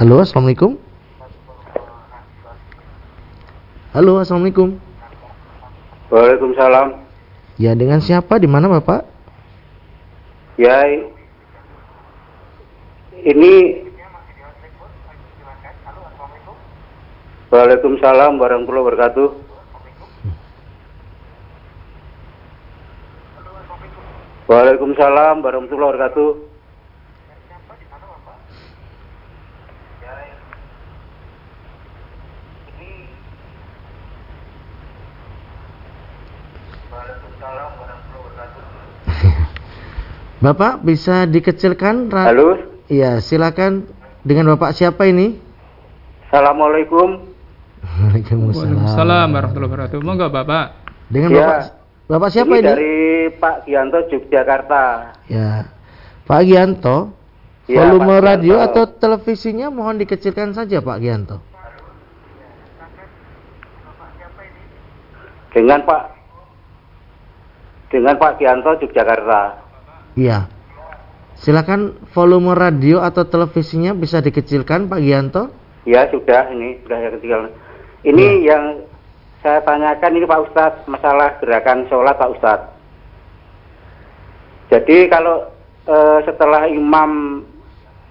[0.00, 0.80] Halo, assalamualaikum.
[3.92, 4.80] Halo, assalamualaikum.
[6.08, 7.05] Waalaikumsalam.
[7.56, 8.36] Ya, dengan siapa?
[8.36, 9.08] Di mana, Bapak?
[10.60, 10.84] Ya,
[13.26, 13.84] ini
[17.46, 19.28] Waalaikumsalam warahmatullahi wabarakatuh.
[24.50, 26.45] Waalaikumsalam warahmatullahi wabarakatuh.
[40.44, 42.08] Bapak bisa dikecilkan?
[42.08, 42.56] ra- Halo,
[42.86, 43.86] Iya, silakan.
[44.22, 45.38] Dengan Bapak siapa ini?
[46.26, 47.22] Assalamualaikum.
[47.82, 48.78] Waalaikumsalam.
[48.78, 49.98] Waalaikumsalam warahmatullahi wabarakatuh.
[50.02, 50.66] Monggo Bapak.
[51.06, 51.38] Dengan Ya.
[51.38, 51.58] Bapak
[52.06, 52.64] Bapak siapa ini ini?
[52.64, 52.94] dari
[53.32, 54.82] Pak Gianto Yogyakarta.
[55.26, 55.50] Ya.
[56.22, 56.96] Pak Gianto.
[57.66, 58.66] Ya, volume Pak radio Gianto.
[58.70, 61.36] atau televisinya mohon dikecilkan saja Pak Gianto.
[65.50, 66.02] Dengan Pak
[67.90, 69.42] dengan Pak Gianto Yogyakarta.
[70.18, 70.48] Iya.
[71.36, 75.42] Silakan volume radio atau televisinya bisa dikecilkan Pak Gianto.
[75.84, 77.36] Ya sudah ini sudah yang ketiga.
[78.02, 78.64] Ini yang
[79.44, 82.70] saya tanyakan ini Pak Ustadz masalah gerakan sholat Pak Ustadz.
[84.72, 85.46] Jadi kalau
[85.86, 87.44] eh, setelah imam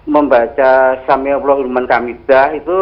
[0.06, 2.78] membaca Sami Allah Liman Kamidah itu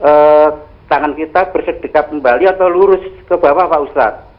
[0.00, 0.48] eh,
[0.88, 4.33] tangan kita bersedekap kembali atau lurus ke bawah Pak Ustadz?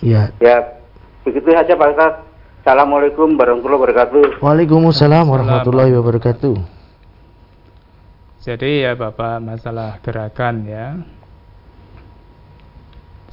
[0.00, 0.32] Iya.
[0.40, 0.56] Ya
[1.24, 2.22] begitu saja Pak Ustadz.
[2.60, 4.24] Assalamualaikum warahmatullahi wabarakatuh.
[4.44, 6.56] Waalaikumsalam warahmatullahi wabarakatuh.
[8.40, 10.86] Jadi ya Bapak masalah gerakan ya.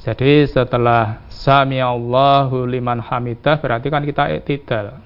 [0.00, 5.00] Jadi setelah Sami Allahu liman hamidah berarti kan kita iktidal.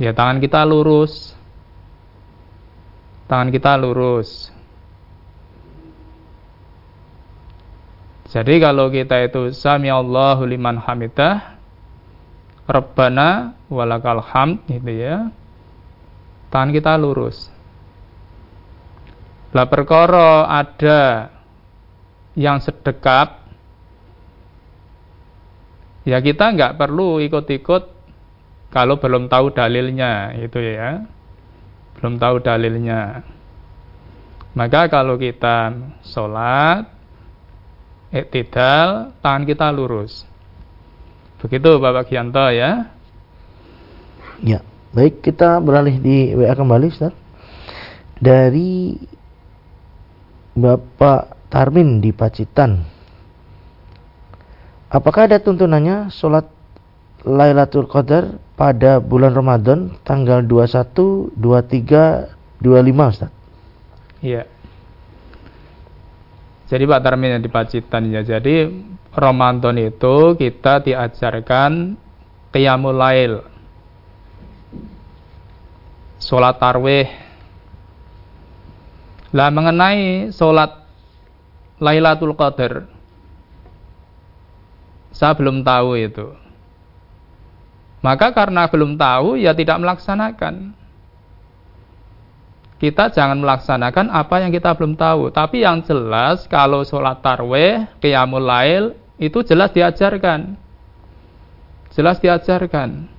[0.00, 1.36] Ya tangan kita lurus.
[3.28, 4.48] tangan kita lurus.
[8.28, 11.56] Jadi kalau kita itu sami Allahu liman hamidah
[12.68, 15.32] Rabbana walakal hamd gitu ya.
[16.52, 17.48] Tangan kita lurus.
[19.56, 21.32] Lah perkara ada
[22.36, 23.48] yang sedekap
[26.04, 27.84] ya kita nggak perlu ikut-ikut
[28.70, 31.02] kalau belum tahu dalilnya itu ya
[31.98, 33.26] belum tahu dalilnya
[34.54, 35.74] maka kalau kita
[36.06, 36.97] sholat
[38.12, 40.24] iktidal tangan kita lurus
[41.38, 42.90] begitu Bapak Gianto ya
[44.42, 44.60] ya
[44.96, 47.12] baik kita beralih di WA kembali Ustaz
[48.18, 48.98] dari
[50.58, 52.82] Bapak Tarmin di Pacitan
[54.88, 56.58] apakah ada tuntunannya sholat
[57.26, 62.30] Lailatul Qadar pada bulan Ramadan tanggal 21, 23,
[62.62, 63.30] 25 Ustaz.
[64.22, 64.46] Iya.
[66.68, 68.20] Jadi Pak Tarmin yang di Pacitan ya.
[68.20, 68.68] Jadi
[69.16, 71.96] Ramadan itu kita diajarkan
[72.52, 73.32] qiyamul lail.
[76.20, 77.08] Salat tarwih.
[79.32, 80.72] Lah mengenai salat
[81.78, 82.98] Lailatul Qadar
[85.18, 86.30] saya belum tahu itu.
[87.98, 90.78] Maka karena belum tahu ya tidak melaksanakan.
[92.78, 95.34] Kita jangan melaksanakan apa yang kita belum tahu.
[95.34, 100.54] Tapi yang jelas kalau sholat tarweh, qiyamul lail itu jelas diajarkan.
[101.90, 103.10] Jelas diajarkan.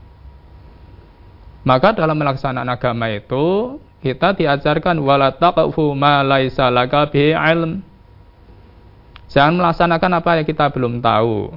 [1.68, 7.84] Maka dalam melaksanakan agama itu kita diajarkan wala taqfu ma laisa laka ilm.
[9.28, 11.53] Jangan melaksanakan apa yang kita belum tahu.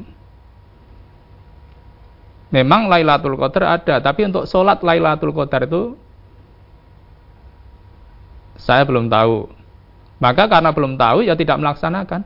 [2.53, 5.97] Memang Lailatul Qadar ada, tapi untuk sholat Lailatul Qadar itu
[8.57, 9.49] saya belum tahu.
[10.23, 12.23] Maka karena belum tahu ya tidak melaksanakan.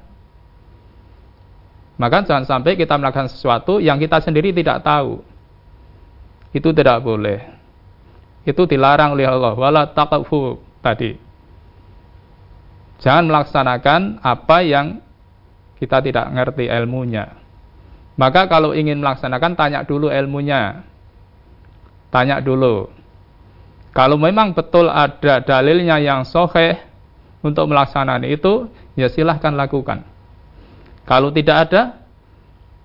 [1.97, 5.25] Maka jangan sampai kita melakukan sesuatu yang kita sendiri tidak tahu.
[6.53, 7.41] Itu tidak boleh.
[8.45, 9.53] Itu dilarang oleh Allah.
[9.57, 11.17] Wala taqfu tadi.
[13.01, 15.01] Jangan melaksanakan apa yang
[15.81, 17.37] kita tidak ngerti ilmunya.
[18.17, 20.85] Maka kalau ingin melaksanakan tanya dulu ilmunya.
[22.09, 22.89] Tanya dulu.
[23.97, 26.77] Kalau memang betul ada dalilnya yang soheh
[27.41, 30.05] untuk melaksanakan itu, ya silahkan lakukan.
[31.09, 31.97] Kalau tidak ada,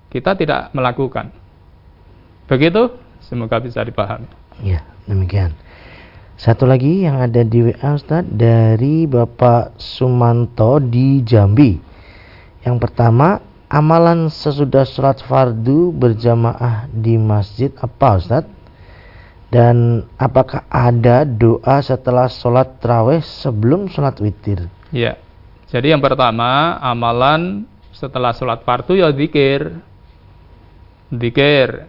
[0.08, 1.36] kita tidak melakukan.
[2.48, 2.96] Begitu,
[3.28, 4.32] semoga bisa dipahami.
[4.64, 5.52] Ya, demikian.
[6.40, 11.76] Satu lagi yang ada di WA Ustaz dari Bapak Sumanto di Jambi.
[12.64, 18.61] Yang pertama, amalan sesudah sholat fardu berjamaah di masjid apa Ustaz?
[19.52, 24.72] Dan apakah ada doa setelah sholat terawih sebelum sholat witir?
[24.96, 25.20] Ya,
[25.68, 29.76] jadi yang pertama amalan setelah sholat fardu ya zikir,
[31.12, 31.84] zikir.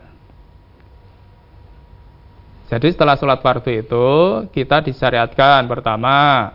[2.67, 4.09] Jadi setelah sholat fardu itu
[4.51, 6.51] kita disyariatkan pertama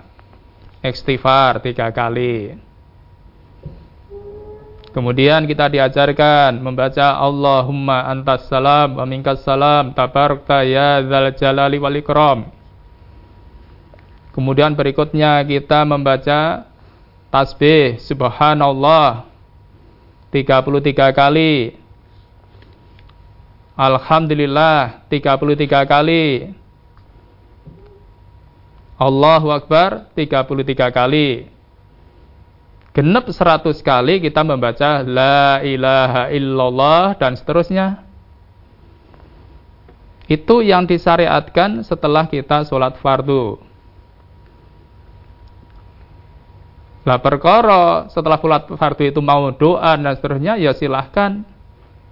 [0.83, 2.66] istighfar tiga kali.
[4.95, 11.97] Kemudian kita diajarkan membaca Allahumma antas salam wa minkas salam tabarakta ya dzal jalali wal
[11.99, 12.47] ikram.
[14.31, 16.69] Kemudian berikutnya kita membaca
[17.33, 19.27] tasbih subhanallah
[20.31, 21.75] 33 kali.
[23.75, 26.55] Alhamdulillah 33 kali.
[28.97, 31.56] Allahu Akbar 33 kali
[32.97, 38.01] genep 100 kali kita membaca la ilaha illallah dan seterusnya.
[40.25, 43.61] Itu yang disyariatkan setelah kita sholat fardu.
[47.05, 51.45] Lah perkara setelah sholat fardu itu mau doa dan seterusnya ya silahkan.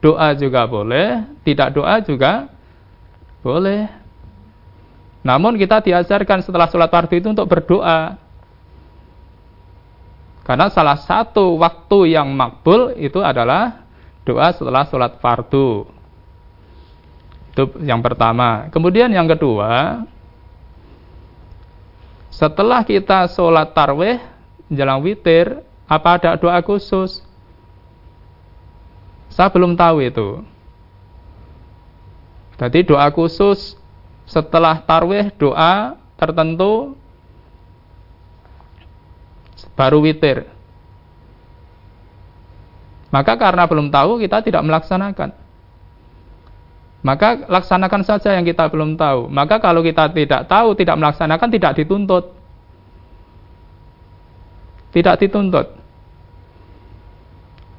[0.06, 2.46] Doa juga boleh, tidak doa juga
[3.42, 3.90] boleh.
[5.26, 8.22] Namun kita diajarkan setelah sholat fardu itu untuk berdoa.
[10.46, 13.82] Karena salah satu waktu yang makbul itu adalah
[14.22, 15.90] doa setelah sholat fardu.
[17.50, 18.70] Itu yang pertama.
[18.70, 20.06] Kemudian yang kedua,
[22.30, 24.22] setelah kita sholat tarweh,
[24.70, 27.26] jelang witir, apa ada doa khusus?
[29.34, 30.46] Saya belum tahu itu.
[32.62, 33.74] Jadi doa khusus
[34.30, 36.94] setelah tarweh, doa tertentu
[39.76, 40.48] baru witir.
[43.12, 45.32] Maka karena belum tahu kita tidak melaksanakan.
[47.06, 49.30] Maka laksanakan saja yang kita belum tahu.
[49.30, 52.34] Maka kalau kita tidak tahu, tidak melaksanakan, tidak dituntut.
[54.90, 55.68] Tidak dituntut.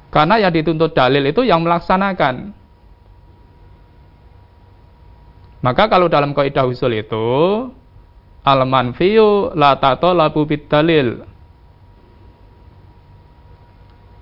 [0.07, 2.55] Karena yang dituntut dalil itu yang melaksanakan.
[5.59, 7.27] Maka kalau dalam kaidah usul itu
[8.47, 11.27] al manfiyu la tatalabu dalil.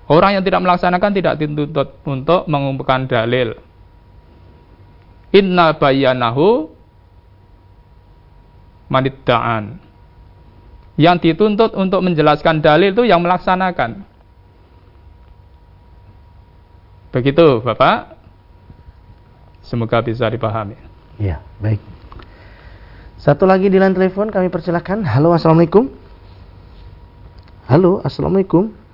[0.06, 3.58] Orang yang tidak melaksanakan tidak dituntut untuk mengumpulkan dalil.
[5.34, 6.70] Inna bayanahu
[8.86, 9.82] manidda'an.
[10.96, 14.06] Yang dituntut untuk menjelaskan dalil itu yang melaksanakan.
[17.10, 18.16] Begitu, Bapak.
[19.66, 20.78] Semoga bisa dipahami.
[21.18, 21.82] Ya, baik.
[23.18, 25.02] Satu lagi di line telepon kami persilahkan.
[25.02, 25.90] Halo, Assalamualaikum.
[27.66, 28.85] Halo, Assalamualaikum.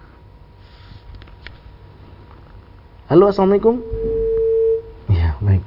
[3.11, 3.82] Halo, Assalamualaikum.
[5.11, 5.62] Ya, baik.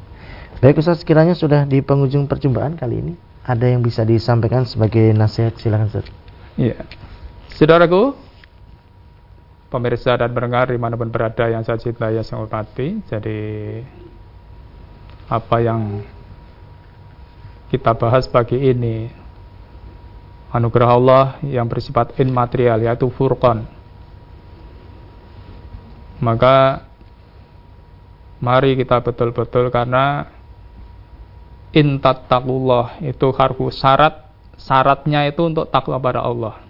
[0.64, 3.14] Baik Ustaz, sekiranya sudah di penghujung perjumpaan kali ini,
[3.44, 6.08] ada yang bisa disampaikan sebagai nasihat silakan Ustaz.
[6.56, 6.88] Iya.
[7.52, 8.16] Saudaraku,
[9.68, 13.40] pemirsa dan pendengar di mana pun berada yang saya cintai, yang saya hormati, jadi
[15.26, 16.06] apa yang
[17.74, 19.10] kita bahas pagi ini
[20.54, 23.66] anugerah Allah yang bersifat immaterial yaitu furqan
[26.22, 26.85] maka
[28.46, 30.30] Mari kita betul-betul karena
[31.74, 36.62] intattaqullah itu harfu syarat syaratnya itu untuk takwa pada Allah.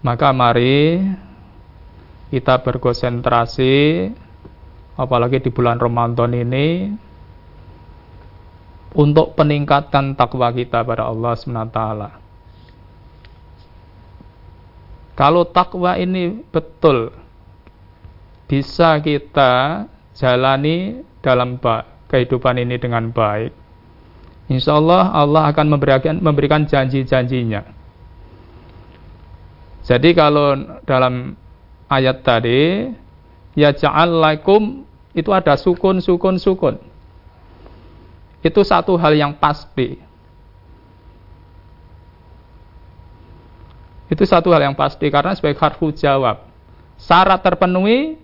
[0.00, 0.96] Maka mari
[2.32, 4.08] kita berkonsentrasi
[4.96, 6.96] apalagi di bulan Ramadan ini
[8.96, 11.80] untuk peningkatan takwa kita pada Allah SWT.
[15.20, 17.19] Kalau takwa ini betul
[18.50, 19.86] bisa kita
[20.18, 21.54] jalani dalam
[22.10, 23.54] kehidupan ini dengan baik,
[24.50, 27.62] insya Allah Allah akan memberikan, memberikan janji-janjinya.
[29.86, 31.38] Jadi kalau dalam
[31.86, 32.90] ayat tadi,
[33.54, 34.82] ya ja'alakum
[35.14, 36.74] itu ada sukun, sukun, sukun.
[38.42, 39.94] Itu satu hal yang pasti.
[44.10, 46.50] Itu satu hal yang pasti karena sebagai harfu jawab.
[46.98, 48.18] Syarat terpenuhi,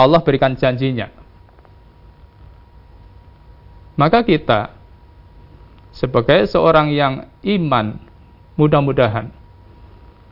[0.00, 1.12] Allah berikan janjinya.
[4.00, 4.72] Maka kita
[5.92, 8.00] sebagai seorang yang iman,
[8.56, 9.28] mudah-mudahan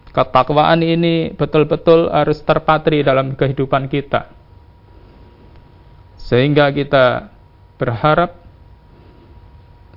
[0.08, 4.32] ketakwaan ini betul-betul harus terpatri dalam kehidupan kita.
[6.16, 7.28] Sehingga kita
[7.76, 8.34] berharap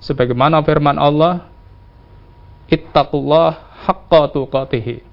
[0.04, 1.48] sebagaimana firman Allah,
[2.68, 3.56] ittaqullah
[3.88, 5.11] haqqa tuqatih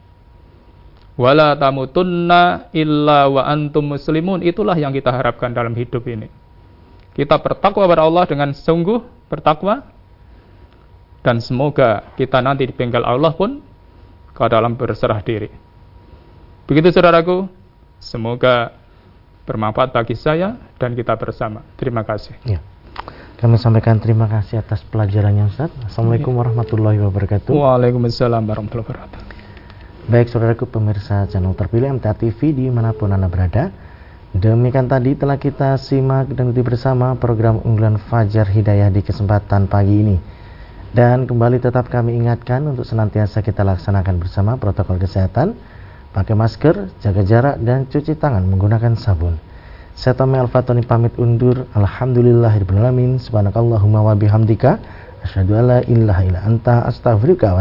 [1.18, 6.30] wala tamutunna illa wa antum muslimun itulah yang kita harapkan dalam hidup ini
[7.18, 9.82] kita bertakwa kepada Allah dengan sungguh bertakwa
[11.26, 13.58] dan semoga kita nanti di bengkel Allah pun
[14.30, 15.50] ke dalam berserah diri
[16.70, 17.50] begitu saudaraku
[17.98, 18.70] semoga
[19.42, 22.62] bermanfaat bagi saya dan kita bersama terima kasih ya.
[23.38, 25.70] Kami sampaikan terima kasih atas pelajarannya Ustaz.
[25.86, 27.54] Assalamualaikum warahmatullahi wabarakatuh.
[27.54, 29.27] Waalaikumsalam warahmatullahi wabarakatuh.
[30.08, 33.68] Baik saudaraku pemirsa channel terpilih MTA TV di mana pun anda berada.
[34.32, 40.00] Demikian tadi telah kita simak dan ikuti bersama program unggulan Fajar Hidayah di kesempatan pagi
[40.00, 40.16] ini.
[40.96, 45.52] Dan kembali tetap kami ingatkan untuk senantiasa kita laksanakan bersama protokol kesehatan.
[46.16, 49.36] Pakai masker, jaga jarak dan cuci tangan menggunakan sabun.
[49.92, 51.68] Saya Tommy Alfatoni pamit undur.
[51.76, 54.80] Alhamdulillahirrahmanirrahim Subhanakallahumma wa bihamdika.
[55.20, 57.60] Asyhadu alla ilaha illa anta astaghfiruka